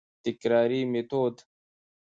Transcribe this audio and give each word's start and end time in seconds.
تکراري 0.23 0.81
ميتود: 0.91 1.35